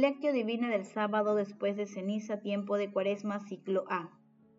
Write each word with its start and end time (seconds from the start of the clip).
Lectio 0.00 0.32
Divina 0.32 0.70
del 0.70 0.86
sábado 0.86 1.34
después 1.34 1.76
de 1.76 1.86
ceniza, 1.86 2.40
tiempo 2.40 2.78
de 2.78 2.90
cuaresma, 2.90 3.38
ciclo 3.38 3.84
A. 3.90 4.08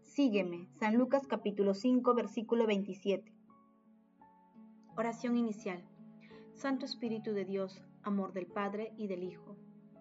Sígueme. 0.04 0.70
San 0.79 0.97
Lucas 0.97 1.25
capítulo 1.25 1.73
5, 1.73 2.13
versículo 2.13 2.67
27. 2.67 3.34
Oración 4.95 5.38
inicial. 5.38 5.84
Santo 6.54 6.85
Espíritu 6.85 7.34
de 7.34 7.45
Dios, 7.45 7.81
amor 8.04 8.34
del 8.34 8.45
Padre 8.45 8.93
y 8.98 9.07
del 9.07 9.23
Hijo, 9.23 9.57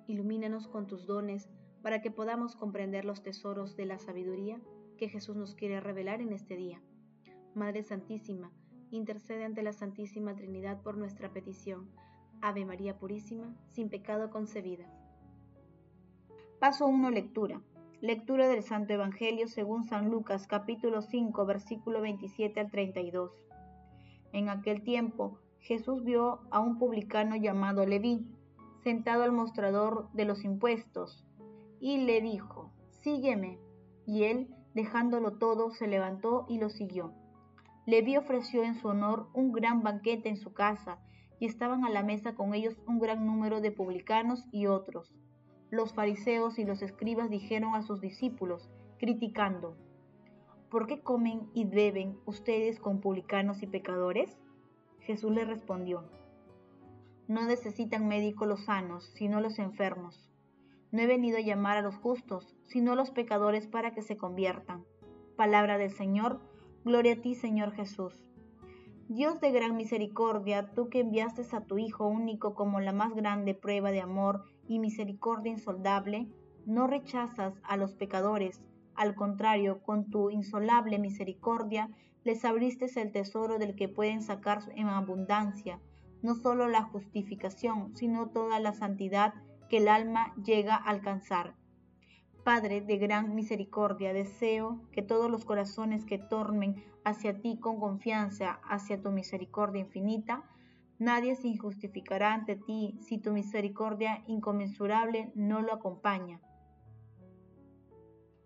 ilumínanos 0.06 0.68
con 0.68 0.86
tus 0.86 1.06
dones 1.06 1.48
para 1.80 2.02
que 2.02 2.10
podamos 2.10 2.54
comprender 2.54 3.06
los 3.06 3.22
tesoros 3.22 3.76
de 3.76 3.86
la 3.86 3.98
sabiduría 3.98 4.60
que 4.98 5.08
Jesús 5.08 5.36
nos 5.36 5.54
quiere 5.54 5.80
revelar 5.80 6.20
en 6.20 6.34
este 6.34 6.54
día. 6.54 6.82
Madre 7.54 7.82
Santísima, 7.82 8.52
intercede 8.90 9.46
ante 9.46 9.62
la 9.62 9.72
Santísima 9.72 10.34
Trinidad 10.34 10.82
por 10.82 10.98
nuestra 10.98 11.32
petición. 11.32 11.88
Ave 12.42 12.66
María 12.66 12.98
Purísima, 12.98 13.56
sin 13.70 13.88
pecado 13.88 14.28
concebida. 14.28 14.99
Paso 16.60 16.86
1. 16.86 17.08
Lectura. 17.08 17.62
Lectura 18.02 18.46
del 18.46 18.62
Santo 18.62 18.92
Evangelio 18.92 19.48
según 19.48 19.84
San 19.84 20.10
Lucas 20.10 20.46
capítulo 20.46 21.00
5 21.00 21.46
versículo 21.46 22.02
27 22.02 22.60
al 22.60 22.70
32. 22.70 23.32
En 24.34 24.50
aquel 24.50 24.82
tiempo 24.82 25.38
Jesús 25.60 26.04
vio 26.04 26.42
a 26.50 26.60
un 26.60 26.78
publicano 26.78 27.34
llamado 27.34 27.86
Leví, 27.86 28.26
sentado 28.84 29.22
al 29.22 29.32
mostrador 29.32 30.10
de 30.12 30.26
los 30.26 30.44
impuestos, 30.44 31.24
y 31.80 32.04
le 32.04 32.20
dijo, 32.20 32.70
Sígueme. 32.90 33.58
Y 34.06 34.24
él, 34.24 34.54
dejándolo 34.74 35.38
todo, 35.38 35.70
se 35.70 35.86
levantó 35.86 36.44
y 36.46 36.58
lo 36.58 36.68
siguió. 36.68 37.14
Leví 37.86 38.18
ofreció 38.18 38.64
en 38.64 38.74
su 38.74 38.88
honor 38.88 39.30
un 39.32 39.50
gran 39.52 39.82
banquete 39.82 40.28
en 40.28 40.36
su 40.36 40.52
casa, 40.52 40.98
y 41.38 41.46
estaban 41.46 41.86
a 41.86 41.88
la 41.88 42.02
mesa 42.02 42.34
con 42.34 42.52
ellos 42.52 42.76
un 42.86 42.98
gran 42.98 43.24
número 43.24 43.62
de 43.62 43.72
publicanos 43.72 44.46
y 44.52 44.66
otros 44.66 45.10
los 45.70 45.92
fariseos 45.92 46.58
y 46.58 46.64
los 46.64 46.82
escribas 46.82 47.30
dijeron 47.30 47.74
a 47.74 47.82
sus 47.82 48.00
discípulos, 48.00 48.68
criticando, 48.98 49.76
¿por 50.68 50.86
qué 50.86 51.00
comen 51.00 51.48
y 51.54 51.64
beben 51.64 52.18
ustedes 52.26 52.80
con 52.80 53.00
publicanos 53.00 53.62
y 53.62 53.66
pecadores? 53.66 54.36
Jesús 55.00 55.32
les 55.32 55.46
respondió, 55.46 56.04
no 57.30 57.46
necesitan 57.46 58.08
médicos 58.08 58.48
los 58.48 58.64
sanos, 58.64 59.04
sino 59.14 59.40
los 59.40 59.60
enfermos. 59.60 60.28
No 60.90 61.00
he 61.00 61.06
venido 61.06 61.38
a 61.38 61.42
llamar 61.42 61.76
a 61.76 61.82
los 61.82 61.94
justos, 61.94 62.56
sino 62.66 62.92
a 62.92 62.96
los 62.96 63.12
pecadores 63.12 63.68
para 63.68 63.92
que 63.92 64.02
se 64.02 64.16
conviertan. 64.16 64.84
Palabra 65.36 65.78
del 65.78 65.92
Señor, 65.92 66.40
gloria 66.84 67.12
a 67.12 67.20
ti 67.20 67.36
Señor 67.36 67.70
Jesús. 67.70 68.20
Dios 69.12 69.40
de 69.40 69.50
gran 69.50 69.76
misericordia, 69.76 70.70
tú 70.72 70.88
que 70.88 71.00
enviaste 71.00 71.42
a 71.50 71.64
tu 71.64 71.78
Hijo 71.78 72.06
único 72.06 72.54
como 72.54 72.78
la 72.78 72.92
más 72.92 73.12
grande 73.12 73.54
prueba 73.54 73.90
de 73.90 74.00
amor 74.00 74.44
y 74.68 74.78
misericordia 74.78 75.50
insoldable, 75.50 76.28
no 76.64 76.86
rechazas 76.86 77.54
a 77.64 77.76
los 77.76 77.96
pecadores, 77.96 78.62
al 78.94 79.16
contrario, 79.16 79.82
con 79.82 80.10
tu 80.10 80.30
insolable 80.30 81.00
misericordia 81.00 81.90
les 82.22 82.44
abriste 82.44 82.86
el 83.00 83.10
tesoro 83.10 83.58
del 83.58 83.74
que 83.74 83.88
pueden 83.88 84.22
sacar 84.22 84.60
en 84.76 84.86
abundancia, 84.86 85.80
no 86.22 86.36
solo 86.36 86.68
la 86.68 86.84
justificación, 86.84 87.96
sino 87.96 88.28
toda 88.28 88.60
la 88.60 88.74
santidad 88.74 89.34
que 89.68 89.78
el 89.78 89.88
alma 89.88 90.32
llega 90.36 90.76
a 90.76 90.88
alcanzar. 90.88 91.56
Padre 92.44 92.80
de 92.80 92.96
gran 92.96 93.34
misericordia, 93.34 94.12
deseo 94.14 94.80
que 94.92 95.02
todos 95.02 95.30
los 95.30 95.44
corazones 95.44 96.06
que 96.06 96.18
tornen 96.18 96.82
hacia 97.04 97.40
ti 97.40 97.58
con 97.60 97.78
confianza, 97.78 98.60
hacia 98.64 99.02
tu 99.02 99.10
misericordia 99.10 99.82
infinita, 99.82 100.44
nadie 100.98 101.36
se 101.36 101.48
injustificará 101.48 102.32
ante 102.32 102.56
ti 102.56 102.98
si 103.02 103.18
tu 103.18 103.32
misericordia 103.32 104.24
inconmensurable 104.26 105.32
no 105.34 105.60
lo 105.60 105.74
acompaña. 105.74 106.40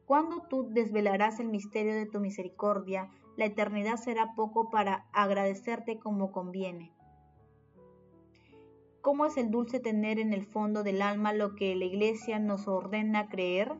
Cuando 0.06 0.43
tú 0.43 0.69
desvelarás 0.71 1.38
el 1.38 1.49
misterio 1.49 1.94
de 1.94 2.06
tu 2.06 2.21
misericordia, 2.21 3.09
la 3.37 3.47
eternidad 3.47 3.97
será 3.97 4.34
poco 4.34 4.71
para 4.71 5.06
agradecerte 5.12 5.99
como 5.99 6.31
conviene. 6.31 6.93
¿Cómo 9.04 9.26
es 9.26 9.37
el 9.37 9.50
dulce 9.50 9.81
tener 9.81 10.19
en 10.19 10.32
el 10.32 10.47
fondo 10.47 10.82
del 10.82 11.03
alma 11.03 11.34
lo 11.34 11.56
que 11.56 11.75
la 11.75 11.84
Iglesia 11.84 12.38
nos 12.38 12.66
ordena 12.66 13.28
creer? 13.28 13.70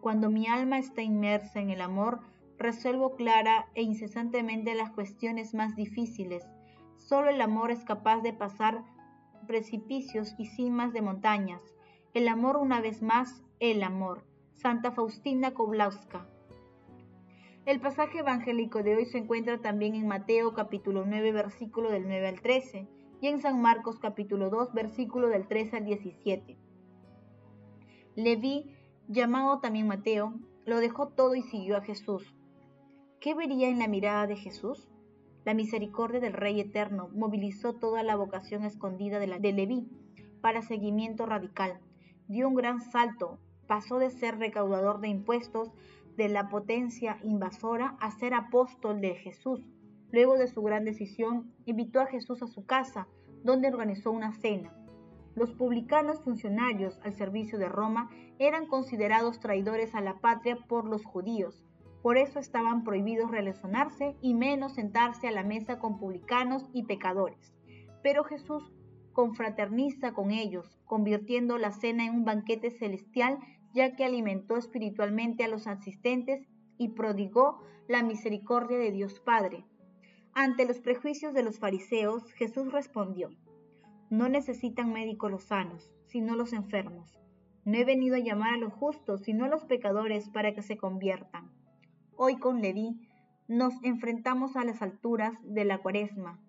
Cuando 0.00 0.30
mi 0.30 0.48
alma 0.48 0.80
está 0.80 1.00
inmersa 1.00 1.60
en 1.60 1.70
el 1.70 1.80
amor, 1.80 2.18
resuelvo 2.58 3.14
clara 3.14 3.68
e 3.76 3.82
incesantemente 3.82 4.74
las 4.74 4.90
cuestiones 4.90 5.54
más 5.54 5.76
difíciles. 5.76 6.42
Solo 6.96 7.30
el 7.30 7.40
amor 7.40 7.70
es 7.70 7.84
capaz 7.84 8.20
de 8.22 8.32
pasar 8.32 8.82
precipicios 9.46 10.34
y 10.38 10.46
cimas 10.46 10.92
de 10.92 11.02
montañas. 11.02 11.62
El 12.12 12.26
amor 12.26 12.56
una 12.56 12.80
vez 12.80 13.00
más, 13.00 13.44
el 13.60 13.84
amor. 13.84 14.24
Santa 14.54 14.90
Faustina 14.90 15.54
Koblowska. 15.54 16.26
El 17.64 17.80
pasaje 17.80 18.18
evangélico 18.18 18.82
de 18.82 18.96
hoy 18.96 19.06
se 19.06 19.18
encuentra 19.18 19.58
también 19.58 19.94
en 19.94 20.08
Mateo 20.08 20.52
capítulo 20.52 21.04
9 21.06 21.30
versículo 21.30 21.92
del 21.92 22.08
9 22.08 22.26
al 22.26 22.40
13 22.40 22.88
y 23.22 23.28
en 23.28 23.40
San 23.40 23.62
Marcos 23.62 24.00
capítulo 24.00 24.50
2, 24.50 24.72
versículo 24.74 25.28
del 25.28 25.46
13 25.46 25.76
al 25.76 25.84
17. 25.84 26.58
Leví, 28.16 28.74
llamado 29.06 29.60
también 29.60 29.86
Mateo, 29.86 30.34
lo 30.66 30.80
dejó 30.80 31.06
todo 31.06 31.36
y 31.36 31.42
siguió 31.42 31.76
a 31.76 31.82
Jesús. 31.82 32.34
¿Qué 33.20 33.36
vería 33.36 33.68
en 33.68 33.78
la 33.78 33.86
mirada 33.86 34.26
de 34.26 34.34
Jesús? 34.34 34.90
La 35.44 35.54
misericordia 35.54 36.18
del 36.18 36.32
Rey 36.32 36.58
Eterno 36.58 37.10
movilizó 37.14 37.74
toda 37.74 38.02
la 38.02 38.16
vocación 38.16 38.64
escondida 38.64 39.20
de, 39.20 39.28
la, 39.28 39.38
de 39.38 39.52
Leví 39.52 39.88
para 40.40 40.60
seguimiento 40.60 41.24
radical. 41.24 41.78
Dio 42.26 42.48
un 42.48 42.56
gran 42.56 42.80
salto, 42.80 43.38
pasó 43.68 44.00
de 44.00 44.10
ser 44.10 44.38
recaudador 44.38 45.00
de 45.00 45.06
impuestos 45.06 45.70
de 46.16 46.28
la 46.28 46.48
potencia 46.48 47.18
invasora 47.22 47.96
a 48.00 48.10
ser 48.10 48.34
apóstol 48.34 49.00
de 49.00 49.14
Jesús, 49.14 49.60
Luego 50.12 50.36
de 50.36 50.46
su 50.46 50.62
gran 50.62 50.84
decisión, 50.84 51.52
invitó 51.64 52.00
a 52.00 52.06
Jesús 52.06 52.42
a 52.42 52.46
su 52.46 52.66
casa, 52.66 53.08
donde 53.42 53.68
organizó 53.68 54.12
una 54.12 54.32
cena. 54.32 54.74
Los 55.34 55.54
publicanos 55.54 56.22
funcionarios 56.22 57.00
al 57.02 57.14
servicio 57.14 57.58
de 57.58 57.68
Roma 57.68 58.10
eran 58.38 58.66
considerados 58.66 59.40
traidores 59.40 59.94
a 59.94 60.02
la 60.02 60.18
patria 60.20 60.56
por 60.68 60.84
los 60.84 61.04
judíos. 61.06 61.64
Por 62.02 62.18
eso 62.18 62.38
estaban 62.38 62.84
prohibidos 62.84 63.30
relacionarse 63.30 64.14
y 64.20 64.34
menos 64.34 64.74
sentarse 64.74 65.28
a 65.28 65.32
la 65.32 65.44
mesa 65.44 65.78
con 65.78 65.98
publicanos 65.98 66.68
y 66.74 66.84
pecadores. 66.84 67.54
Pero 68.02 68.24
Jesús 68.24 68.70
confraterniza 69.12 70.12
con 70.12 70.30
ellos, 70.30 70.78
convirtiendo 70.84 71.56
la 71.56 71.72
cena 71.72 72.04
en 72.04 72.16
un 72.16 72.24
banquete 72.24 72.70
celestial, 72.70 73.38
ya 73.72 73.96
que 73.96 74.04
alimentó 74.04 74.56
espiritualmente 74.56 75.44
a 75.44 75.48
los 75.48 75.66
asistentes 75.66 76.46
y 76.76 76.88
prodigó 76.88 77.62
la 77.88 78.02
misericordia 78.02 78.76
de 78.78 78.90
Dios 78.90 79.20
Padre. 79.20 79.64
Ante 80.34 80.66
los 80.66 80.80
prejuicios 80.80 81.34
de 81.34 81.42
los 81.42 81.58
fariseos, 81.58 82.32
Jesús 82.32 82.72
respondió, 82.72 83.28
No 84.08 84.30
necesitan 84.30 84.90
médicos 84.90 85.30
los 85.30 85.44
sanos, 85.44 85.92
sino 86.06 86.36
los 86.36 86.54
enfermos. 86.54 87.18
No 87.66 87.76
he 87.76 87.84
venido 87.84 88.16
a 88.16 88.20
llamar 88.20 88.54
a 88.54 88.56
los 88.56 88.72
justos, 88.72 89.20
sino 89.24 89.44
a 89.44 89.48
los 89.48 89.66
pecadores 89.66 90.30
para 90.30 90.54
que 90.54 90.62
se 90.62 90.78
conviertan. 90.78 91.52
Hoy 92.16 92.38
con 92.38 92.62
Leví 92.62 92.98
nos 93.46 93.74
enfrentamos 93.84 94.56
a 94.56 94.64
las 94.64 94.80
alturas 94.80 95.34
de 95.42 95.66
la 95.66 95.78
cuaresma, 95.78 96.40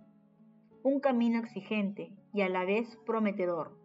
un 0.81 1.01
camino 1.01 1.39
exigente 1.39 2.13
y 2.33 2.41
a 2.41 2.47
la 2.47 2.63
vez 2.63 2.97
prometedor. 3.05 3.77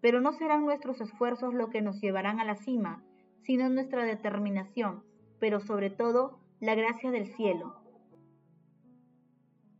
Pero 0.00 0.20
no 0.20 0.32
serán 0.32 0.64
nuestros 0.64 1.00
esfuerzos 1.00 1.54
lo 1.54 1.70
que 1.70 1.80
nos 1.80 2.00
llevarán 2.00 2.40
a 2.40 2.44
la 2.44 2.56
cima, 2.56 3.04
sino 3.42 3.68
nuestra 3.68 4.04
determinación, 4.04 5.04
pero 5.38 5.60
sobre 5.60 5.90
todo 5.90 6.40
la 6.58 6.74
gracia 6.74 7.12
del 7.12 7.28
cielo, 7.28 7.83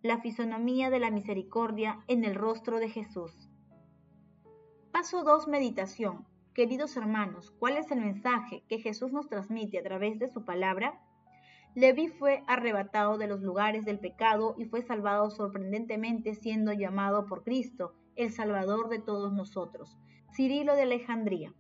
la 0.04 0.18
fisonomía 0.18 0.90
de 0.90 0.98
la 0.98 1.10
misericordia 1.10 2.04
en 2.08 2.24
el 2.24 2.34
rostro 2.34 2.78
de 2.78 2.90
Jesús. 2.90 3.48
Paso 4.92 5.24
2. 5.24 5.48
Meditación. 5.48 6.26
Queridos 6.52 6.98
hermanos, 6.98 7.52
¿cuál 7.58 7.78
es 7.78 7.90
el 7.90 8.02
mensaje 8.02 8.64
que 8.68 8.78
Jesús 8.78 9.12
nos 9.12 9.30
transmite 9.30 9.78
a 9.78 9.82
través 9.82 10.18
de 10.18 10.28
su 10.28 10.44
palabra? 10.44 11.00
Leví 11.74 12.08
fue 12.08 12.44
arrebatado 12.46 13.16
de 13.16 13.28
los 13.28 13.40
lugares 13.40 13.86
del 13.86 13.98
pecado 13.98 14.54
y 14.58 14.66
fue 14.66 14.82
salvado 14.82 15.30
sorprendentemente 15.30 16.34
siendo 16.34 16.74
llamado 16.74 17.24
por 17.24 17.42
Cristo, 17.42 17.94
el 18.14 18.30
Salvador 18.30 18.90
de 18.90 18.98
todos 18.98 19.32
nosotros. 19.32 19.96
Cirilo 20.36 20.76
de 20.76 20.82
Alejandría. 20.82 21.54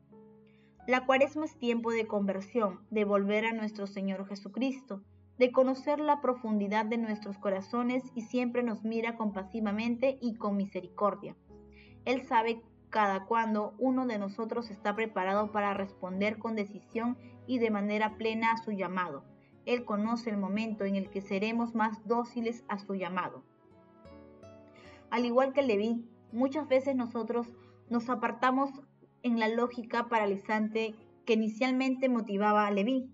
La 0.86 1.06
cuaresma 1.06 1.46
es 1.46 1.58
tiempo 1.58 1.92
de 1.92 2.06
conversión, 2.06 2.80
de 2.90 3.06
volver 3.06 3.46
a 3.46 3.54
nuestro 3.54 3.86
Señor 3.86 4.28
Jesucristo, 4.28 5.02
de 5.38 5.50
conocer 5.50 5.98
la 5.98 6.20
profundidad 6.20 6.84
de 6.84 6.98
nuestros 6.98 7.38
corazones 7.38 8.04
y 8.14 8.22
siempre 8.22 8.62
nos 8.62 8.84
mira 8.84 9.16
compasivamente 9.16 10.18
y 10.20 10.36
con 10.36 10.56
misericordia. 10.56 11.36
Él 12.04 12.22
sabe 12.22 12.62
cada 12.90 13.24
cuando 13.24 13.74
uno 13.78 14.06
de 14.06 14.18
nosotros 14.18 14.70
está 14.70 14.94
preparado 14.94 15.50
para 15.50 15.74
responder 15.74 16.38
con 16.38 16.54
decisión 16.54 17.18
y 17.46 17.58
de 17.58 17.70
manera 17.70 18.16
plena 18.16 18.52
a 18.52 18.58
su 18.58 18.70
llamado. 18.70 19.24
Él 19.66 19.84
conoce 19.84 20.30
el 20.30 20.36
momento 20.36 20.84
en 20.84 20.94
el 20.94 21.10
que 21.10 21.20
seremos 21.20 21.74
más 21.74 22.06
dóciles 22.06 22.64
a 22.68 22.78
su 22.78 22.94
llamado. 22.94 23.42
Al 25.10 25.24
igual 25.24 25.52
que 25.52 25.62
Leví, 25.62 26.04
muchas 26.32 26.68
veces 26.68 26.94
nosotros 26.94 27.48
nos 27.88 28.08
apartamos 28.10 28.70
en 29.22 29.38
la 29.40 29.48
lógica 29.48 30.08
paralizante 30.08 30.94
que 31.24 31.32
inicialmente 31.32 32.08
motivaba 32.08 32.66
a 32.66 32.70
Leví, 32.70 33.10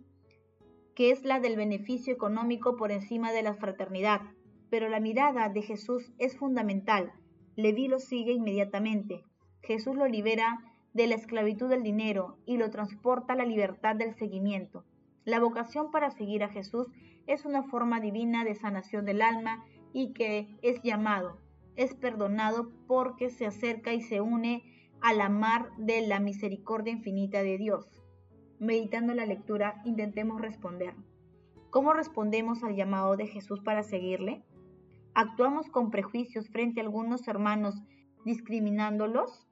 que 1.00 1.12
es 1.12 1.24
la 1.24 1.40
del 1.40 1.56
beneficio 1.56 2.12
económico 2.12 2.76
por 2.76 2.92
encima 2.92 3.32
de 3.32 3.40
la 3.40 3.54
fraternidad. 3.54 4.20
Pero 4.68 4.90
la 4.90 5.00
mirada 5.00 5.48
de 5.48 5.62
Jesús 5.62 6.12
es 6.18 6.36
fundamental. 6.36 7.14
Leví 7.56 7.88
lo 7.88 7.98
sigue 7.98 8.32
inmediatamente. 8.32 9.24
Jesús 9.62 9.96
lo 9.96 10.06
libera 10.06 10.58
de 10.92 11.06
la 11.06 11.14
esclavitud 11.14 11.70
del 11.70 11.82
dinero 11.82 12.36
y 12.44 12.58
lo 12.58 12.68
transporta 12.68 13.32
a 13.32 13.36
la 13.36 13.46
libertad 13.46 13.96
del 13.96 14.14
seguimiento. 14.14 14.84
La 15.24 15.40
vocación 15.40 15.90
para 15.90 16.10
seguir 16.10 16.44
a 16.44 16.50
Jesús 16.50 16.86
es 17.26 17.46
una 17.46 17.62
forma 17.62 17.98
divina 17.98 18.44
de 18.44 18.54
sanación 18.54 19.06
del 19.06 19.22
alma 19.22 19.64
y 19.94 20.12
que 20.12 20.54
es 20.60 20.82
llamado, 20.82 21.38
es 21.76 21.94
perdonado 21.94 22.72
porque 22.86 23.30
se 23.30 23.46
acerca 23.46 23.94
y 23.94 24.02
se 24.02 24.20
une 24.20 24.64
a 25.00 25.14
la 25.14 25.30
mar 25.30 25.70
de 25.78 26.06
la 26.06 26.20
misericordia 26.20 26.92
infinita 26.92 27.42
de 27.42 27.56
Dios. 27.56 27.99
Meditando 28.60 29.14
la 29.14 29.24
lectura, 29.24 29.80
intentemos 29.86 30.38
responder. 30.38 30.94
¿Cómo 31.70 31.94
respondemos 31.94 32.62
al 32.62 32.76
llamado 32.76 33.16
de 33.16 33.26
Jesús 33.26 33.60
para 33.60 33.82
seguirle? 33.82 34.44
¿Actuamos 35.14 35.70
con 35.70 35.90
prejuicios 35.90 36.50
frente 36.50 36.80
a 36.80 36.84
algunos 36.84 37.26
hermanos 37.26 37.82
discriminándolos? 38.26 39.48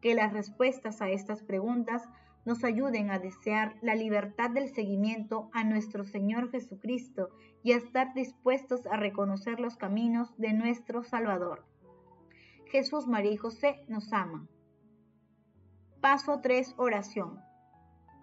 Que 0.00 0.14
las 0.14 0.32
respuestas 0.32 1.02
a 1.02 1.10
estas 1.10 1.42
preguntas 1.42 2.08
nos 2.44 2.62
ayuden 2.62 3.10
a 3.10 3.18
desear 3.18 3.74
la 3.82 3.96
libertad 3.96 4.50
del 4.50 4.68
seguimiento 4.68 5.50
a 5.52 5.64
nuestro 5.64 6.04
Señor 6.04 6.52
Jesucristo 6.52 7.30
y 7.64 7.72
a 7.72 7.78
estar 7.78 8.14
dispuestos 8.14 8.86
a 8.86 8.96
reconocer 8.96 9.58
los 9.58 9.76
caminos 9.76 10.36
de 10.38 10.52
nuestro 10.52 11.02
Salvador. 11.02 11.66
Jesús, 12.66 13.08
María 13.08 13.32
y 13.32 13.36
José 13.36 13.84
nos 13.88 14.12
aman. 14.12 14.48
Paso 16.00 16.40
3. 16.40 16.74
Oración. 16.78 17.40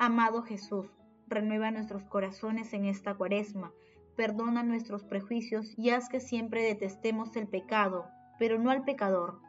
Amado 0.02 0.44
Jesús, 0.44 0.88
renueva 1.28 1.72
nuestros 1.72 2.06
corazones 2.06 2.72
en 2.72 2.86
esta 2.86 3.16
cuaresma, 3.16 3.74
perdona 4.16 4.64
nuestros 4.64 5.04
prejuicios 5.04 5.78
y 5.78 5.90
haz 5.90 6.08
que 6.08 6.22
siempre 6.22 6.64
detestemos 6.64 7.36
el 7.36 7.50
pecado, 7.50 8.06
pero 8.40 8.58
no 8.60 8.72
al 8.72 8.86
pecador. 8.86 9.42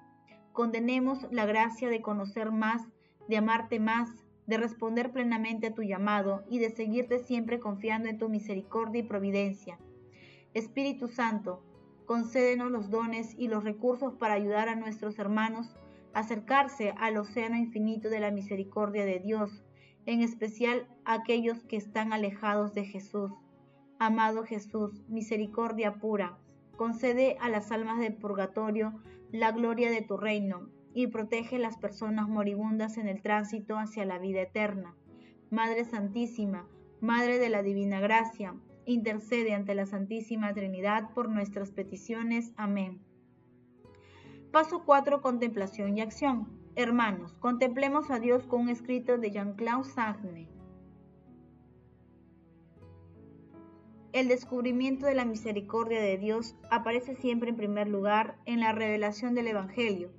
Condenemos 0.52 1.24
la 1.30 1.46
gracia 1.46 1.88
de 1.88 2.02
conocer 2.02 2.50
más, 2.50 2.82
de 3.28 3.36
amarte 3.36 3.78
más, 3.78 4.10
de 4.48 4.56
responder 4.56 5.12
plenamente 5.12 5.68
a 5.68 5.74
tu 5.74 5.84
llamado 5.84 6.42
y 6.50 6.58
de 6.58 6.70
seguirte 6.70 7.20
siempre 7.20 7.60
confiando 7.60 8.08
en 8.08 8.18
tu 8.18 8.28
misericordia 8.28 9.02
y 9.02 9.06
providencia. 9.06 9.78
Espíritu 10.52 11.06
Santo, 11.06 11.62
concédenos 12.06 12.72
los 12.72 12.90
dones 12.90 13.36
y 13.38 13.46
los 13.46 13.62
recursos 13.62 14.14
para 14.14 14.34
ayudar 14.34 14.68
a 14.68 14.74
nuestros 14.74 15.16
hermanos 15.20 15.76
a 16.12 16.20
acercarse 16.20 16.92
al 16.98 17.18
océano 17.18 17.56
infinito 17.56 18.10
de 18.10 18.18
la 18.18 18.32
misericordia 18.32 19.04
de 19.04 19.20
Dios, 19.20 19.62
en 20.06 20.22
especial 20.22 20.86
a 21.04 21.14
aquellos 21.14 21.64
que 21.64 21.76
están 21.76 22.12
alejados 22.12 22.74
de 22.74 22.84
Jesús. 22.84 23.32
Amado 23.98 24.44
Jesús, 24.44 25.02
misericordia 25.08 25.94
pura, 25.94 26.38
concede 26.76 27.36
a 27.40 27.48
las 27.48 27.70
almas 27.70 27.98
del 27.98 28.14
purgatorio 28.14 28.94
la 29.32 29.52
gloria 29.52 29.90
de 29.90 30.02
tu 30.02 30.16
reino 30.16 30.68
y 30.94 31.08
protege 31.08 31.58
las 31.58 31.76
personas 31.76 32.28
moribundas 32.28 32.96
en 32.96 33.08
el 33.08 33.22
tránsito 33.22 33.78
hacia 33.78 34.04
la 34.04 34.18
vida 34.18 34.42
eterna. 34.42 34.96
Madre 35.50 35.84
Santísima, 35.84 36.66
Madre 37.00 37.38
de 37.38 37.48
la 37.48 37.62
Divina 37.62 38.00
Gracia, 38.00 38.54
intercede 38.86 39.54
ante 39.54 39.74
la 39.74 39.86
Santísima 39.86 40.52
Trinidad 40.52 41.12
por 41.14 41.28
nuestras 41.28 41.70
peticiones. 41.70 42.52
Amén. 42.56 43.00
Paso 44.50 44.82
4. 44.84 45.22
Contemplación 45.22 45.96
y 45.96 46.00
acción. 46.00 46.59
Hermanos, 46.80 47.32
contemplemos 47.40 48.10
a 48.10 48.18
Dios 48.18 48.46
con 48.46 48.62
un 48.62 48.68
escrito 48.68 49.18
de 49.18 49.30
Jean-Claude 49.30 49.88
Sartre. 49.88 50.48
El 54.12 54.28
descubrimiento 54.28 55.06
de 55.06 55.14
la 55.14 55.24
misericordia 55.24 56.00
de 56.00 56.18
Dios 56.18 56.56
aparece 56.70 57.14
siempre 57.14 57.50
en 57.50 57.56
primer 57.56 57.88
lugar 57.88 58.38
en 58.46 58.60
la 58.60 58.72
revelación 58.72 59.34
del 59.34 59.48
Evangelio 59.48 60.10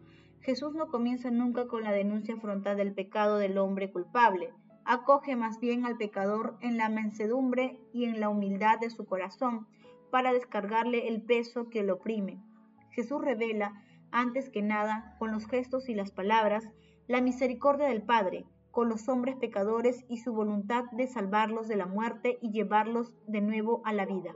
Jesús 0.42 0.74
no 0.74 0.88
comienza 0.88 1.30
nunca 1.30 1.68
con 1.68 1.84
la 1.84 1.92
denuncia 1.92 2.36
frontal 2.38 2.76
del 2.76 2.94
pecado 2.94 3.38
del 3.38 3.60
hombre 3.60 3.92
culpable, 3.92 4.52
acoge 4.86 5.36
más 5.36 5.60
bien 5.60 5.86
al 5.86 5.98
pecador 5.98 6.58
en 6.62 6.78
la 6.78 6.90
mansedumbre 6.90 7.80
y 7.94 8.06
en 8.06 8.20
la 8.20 8.30
humildad 8.30 8.80
de 8.80 8.90
su 8.90 9.06
corazón 9.06 9.68
para 10.10 10.34
descargarle 10.34 11.08
el 11.08 11.22
peso 11.22 11.70
que 11.70 11.84
lo 11.84 11.96
oprime. 11.96 12.42
Jesús 12.90 13.22
revela, 13.22 13.84
antes 14.12 14.50
que 14.50 14.62
nada, 14.62 15.16
con 15.20 15.32
los 15.32 15.48
gestos 15.48 15.90
y 15.90 15.94
las 15.94 16.12
palabras, 16.12 16.68
la 17.08 17.22
misericordia 17.22 17.88
del 17.88 18.04
Padre, 18.04 18.46
con 18.72 18.90
los 18.90 19.10
hombres 19.10 19.36
pecadores 19.36 20.06
y 20.08 20.18
su 20.18 20.34
voluntad 20.34 20.86
de 20.92 21.08
salvarlos 21.08 21.68
de 21.68 21.76
la 21.76 21.86
muerte 21.86 22.38
y 22.42 22.52
llevarlos 22.52 23.16
de 23.28 23.42
nuevo 23.42 23.82
a 23.86 23.94
la 23.94 24.06
vida. 24.06 24.34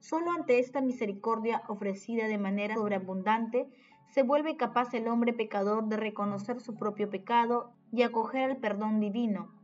Solo 0.00 0.30
ante 0.30 0.58
esta 0.58 0.80
misericordia 0.80 1.62
ofrecida 1.68 2.26
de 2.26 2.38
manera 2.38 2.76
sobreabundante 2.76 3.68
se 4.10 4.22
vuelve 4.22 4.56
capaz 4.56 4.94
el 4.94 5.06
hombre 5.06 5.32
pecador 5.32 5.86
de 5.88 5.96
reconocer 5.96 6.60
su 6.60 6.76
propio 6.76 7.10
pecado 7.10 7.74
y 7.92 8.02
acoger 8.02 8.50
el 8.50 8.56
perdón 8.56 9.00
divino. 9.00 9.57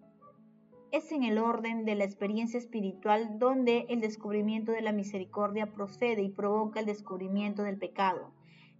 Es 0.95 1.11
en 1.11 1.25
el 1.25 1.39
orden 1.39 1.85
de 1.85 1.97
la 1.97 2.05
experiencia 2.05 2.57
espiritual 2.57 3.41
donde 3.41 3.85
el 3.89 4.01
descubrimiento 4.01 4.71
de 4.71 4.81
la 4.81 4.93
misericordia 4.93 5.73
procede 5.73 6.23
y 6.23 6.29
provoca 6.29 6.79
el 6.79 6.87
descubrimiento 6.87 7.65
del 7.65 7.79
pecado. 7.79 8.31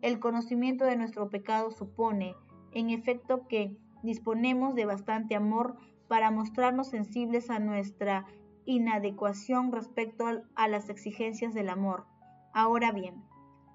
El 0.01 0.21
conocimiento 0.21 0.85
de 0.85 0.95
nuestro 0.95 1.29
pecado 1.29 1.73
supone, 1.73 2.37
en 2.71 2.91
efecto, 2.91 3.49
que 3.49 3.77
disponemos 4.05 4.77
de 4.77 4.85
bastante 4.85 5.35
amor 5.35 5.77
para 6.07 6.31
mostrarnos 6.31 6.87
sensibles 6.87 7.51
a 7.51 7.59
nuestra 7.59 8.27
inadecuación 8.65 9.73
respecto 9.73 10.27
a 10.55 10.69
las 10.69 10.91
exigencias 10.91 11.53
del 11.53 11.69
amor. 11.69 12.07
Ahora 12.53 12.93
bien, 12.93 13.25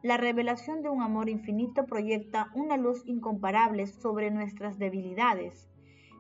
la 0.02 0.16
revelación 0.16 0.82
de 0.82 0.88
un 0.88 1.02
amor 1.02 1.28
infinito 1.28 1.86
proyecta 1.86 2.52
una 2.56 2.78
luz 2.78 3.04
incomparable 3.06 3.86
sobre 3.86 4.32
nuestras 4.32 4.80
debilidades. 4.80 5.70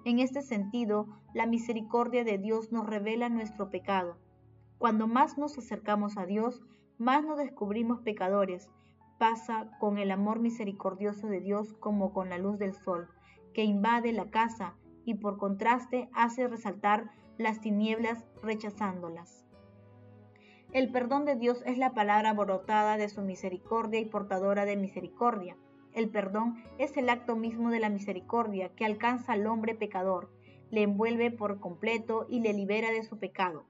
En 0.05 0.19
este 0.19 0.41
sentido, 0.41 1.07
la 1.33 1.45
misericordia 1.45 2.23
de 2.23 2.37
Dios 2.37 2.71
nos 2.71 2.87
revela 2.87 3.29
nuestro 3.29 3.69
pecado. 3.69 4.17
Cuando 4.77 5.07
más 5.07 5.37
nos 5.37 5.57
acercamos 5.57 6.17
a 6.17 6.25
Dios, 6.25 6.63
más 6.97 7.25
nos 7.25 7.37
descubrimos 7.37 7.99
pecadores. 8.01 8.69
Pasa 9.17 9.69
con 9.79 9.97
el 9.97 10.11
amor 10.11 10.39
misericordioso 10.39 11.27
de 11.27 11.41
Dios 11.41 11.73
como 11.73 12.13
con 12.13 12.29
la 12.29 12.37
luz 12.37 12.57
del 12.57 12.73
sol, 12.73 13.09
que 13.53 13.63
invade 13.63 14.13
la 14.13 14.29
casa 14.29 14.75
y 15.03 15.15
por 15.15 15.37
contraste 15.37 16.09
hace 16.13 16.47
resaltar 16.47 17.11
las 17.37 17.59
tinieblas 17.59 18.25
rechazándolas. 18.41 19.45
El 20.71 20.91
perdón 20.91 21.25
de 21.25 21.35
Dios 21.35 21.63
es 21.65 21.77
la 21.77 21.93
palabra 21.93 22.33
brotada 22.33 22.97
de 22.97 23.09
su 23.09 23.21
misericordia 23.21 23.99
y 23.99 24.05
portadora 24.05 24.65
de 24.65 24.77
misericordia. 24.77 25.57
El 25.99 26.07
perdón 26.07 26.55
es 26.77 26.95
el 26.95 27.09
acto 27.09 27.35
mismo 27.35 27.71
de 27.71 27.81
la 27.81 27.89
misericordia 27.89 28.69
que 28.69 28.85
alcanza 28.85 29.33
al 29.33 29.45
hombre 29.45 29.75
pecador, 29.75 30.31
le 30.71 30.83
envuelve 30.83 31.29
por 31.29 31.59
completo 31.59 32.25
y 32.29 32.39
le 32.39 32.53
libera 32.53 32.89
de 32.89 33.03
su 33.03 33.19
pecado. 33.19 33.65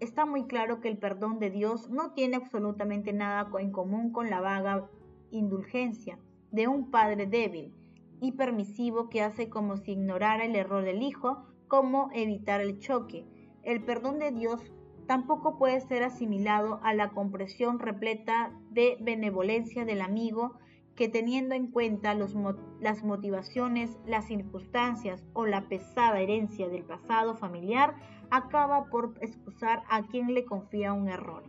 Está 0.00 0.26
muy 0.26 0.44
claro 0.44 0.82
que 0.82 0.88
el 0.88 0.98
perdón 0.98 1.38
de 1.38 1.48
Dios 1.48 1.88
no 1.88 2.12
tiene 2.12 2.36
absolutamente 2.36 3.14
nada 3.14 3.48
en 3.58 3.72
común 3.72 4.12
con 4.12 4.28
la 4.28 4.42
vaga 4.42 4.90
indulgencia 5.30 6.18
de 6.52 6.68
un 6.68 6.90
padre 6.90 7.26
débil 7.26 7.72
y 8.20 8.32
permisivo 8.32 9.08
que 9.08 9.22
hace 9.22 9.48
como 9.48 9.78
si 9.78 9.92
ignorara 9.92 10.44
el 10.44 10.54
error 10.54 10.84
del 10.84 11.02
hijo 11.02 11.46
cómo 11.68 12.10
evitar 12.12 12.60
el 12.60 12.80
choque. 12.80 13.24
El 13.62 13.82
perdón 13.82 14.18
de 14.18 14.30
Dios 14.30 14.60
tampoco 15.06 15.56
puede 15.56 15.80
ser 15.80 16.02
asimilado 16.02 16.80
a 16.82 16.92
la 16.92 17.12
compresión 17.12 17.78
repleta 17.78 18.52
de 18.72 18.98
benevolencia 19.00 19.86
del 19.86 20.02
amigo 20.02 20.58
que 20.96 21.08
teniendo 21.08 21.54
en 21.54 21.70
cuenta 21.70 22.14
las 22.14 23.04
motivaciones, 23.04 23.98
las 24.06 24.26
circunstancias 24.26 25.24
o 25.32 25.46
la 25.46 25.68
pesada 25.68 26.20
herencia 26.20 26.68
del 26.68 26.84
pasado 26.84 27.34
familiar, 27.34 27.94
acaba 28.30 28.86
por 28.86 29.14
excusar 29.20 29.82
a 29.88 30.02
quien 30.02 30.34
le 30.34 30.44
confía 30.44 30.92
un 30.92 31.08
error. 31.08 31.44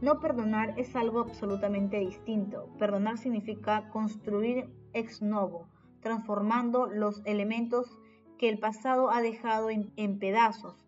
No 0.00 0.20
perdonar 0.20 0.78
es 0.78 0.96
algo 0.96 1.20
absolutamente 1.20 1.98
distinto. 1.98 2.68
Perdonar 2.78 3.16
significa 3.16 3.88
construir 3.88 4.68
ex 4.92 5.22
novo, 5.22 5.66
transformando 6.00 6.86
los 6.86 7.22
elementos 7.24 7.98
que 8.38 8.48
el 8.48 8.58
pasado 8.58 9.10
ha 9.10 9.22
dejado 9.22 9.70
en, 9.70 10.18
pedazos. 10.18 10.84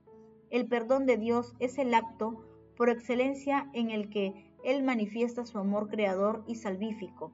El 0.50 0.66
perdón 0.66 1.06
de 1.06 1.16
Dios 1.16 1.54
es 1.60 1.78
el 1.78 1.94
acto 1.94 2.44
por 2.76 2.90
excelencia 2.90 3.70
en 3.72 3.90
el 3.90 4.10
que 4.10 4.45
Él 4.66 4.82
manifiesta 4.82 5.46
su 5.46 5.58
amor 5.58 5.88
creador 5.88 6.42
y 6.48 6.56
salvífico. 6.56 7.32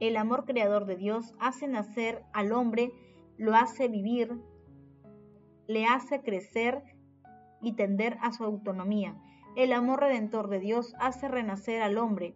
El 0.00 0.16
amor 0.16 0.44
creador 0.44 0.84
de 0.84 0.96
Dios 0.96 1.32
hace 1.38 1.68
nacer 1.68 2.24
al 2.32 2.50
hombre, 2.50 2.92
lo 3.38 3.54
hace 3.54 3.86
vivir, 3.86 4.36
le 5.68 5.86
hace 5.86 6.22
crecer 6.22 6.82
y 7.60 7.74
tender 7.76 8.18
a 8.20 8.32
su 8.32 8.42
autonomía. 8.42 9.16
El 9.54 9.72
amor 9.72 10.00
redentor 10.00 10.48
de 10.48 10.58
Dios 10.58 10.96
hace 10.98 11.28
renacer 11.28 11.82
al 11.82 11.98
hombre, 11.98 12.34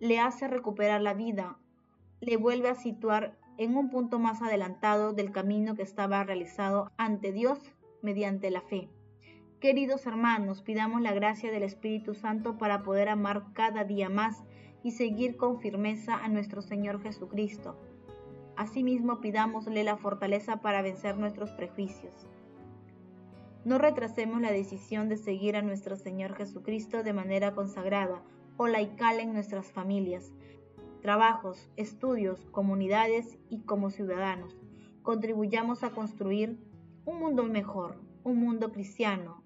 le 0.00 0.18
hace 0.18 0.48
recuperar 0.48 1.00
la 1.00 1.14
vida, 1.14 1.56
le 2.20 2.36
vuelve 2.36 2.68
a 2.68 2.74
situar 2.74 3.38
en 3.58 3.76
un 3.76 3.90
punto 3.90 4.18
más 4.18 4.42
adelantado 4.42 5.12
del 5.12 5.30
camino 5.30 5.76
que 5.76 5.82
estaba 5.82 6.24
realizado 6.24 6.90
ante 6.96 7.30
Dios 7.30 7.60
mediante 8.02 8.50
la 8.50 8.62
fe. 8.62 8.90
Queridos 9.60 10.04
hermanos, 10.04 10.60
pidamos 10.60 11.00
la 11.00 11.14
gracia 11.14 11.50
del 11.50 11.62
Espíritu 11.62 12.12
Santo 12.12 12.58
para 12.58 12.82
poder 12.82 13.08
amar 13.08 13.54
cada 13.54 13.84
día 13.84 14.10
más 14.10 14.44
y 14.82 14.90
seguir 14.90 15.38
con 15.38 15.60
firmeza 15.60 16.14
a 16.14 16.28
nuestro 16.28 16.60
Señor 16.60 17.02
Jesucristo. 17.02 17.74
Asimismo, 18.54 19.22
pidámosle 19.22 19.82
la 19.82 19.96
fortaleza 19.96 20.60
para 20.60 20.82
vencer 20.82 21.16
nuestros 21.16 21.52
prejuicios. 21.52 22.28
No 23.64 23.78
retrasemos 23.78 24.42
la 24.42 24.52
decisión 24.52 25.08
de 25.08 25.16
seguir 25.16 25.56
a 25.56 25.62
nuestro 25.62 25.96
Señor 25.96 26.34
Jesucristo 26.34 27.02
de 27.02 27.14
manera 27.14 27.54
consagrada 27.54 28.20
o 28.58 28.68
laical 28.68 29.20
en 29.20 29.32
nuestras 29.32 29.72
familias, 29.72 30.34
trabajos, 31.00 31.70
estudios, 31.76 32.44
comunidades 32.50 33.38
y 33.48 33.60
como 33.60 33.88
ciudadanos. 33.88 34.54
Contribuyamos 35.02 35.82
a 35.82 35.92
construir 35.92 36.58
un 37.06 37.20
mundo 37.20 37.44
mejor, 37.44 37.96
un 38.22 38.36
mundo 38.38 38.70
cristiano, 38.70 39.45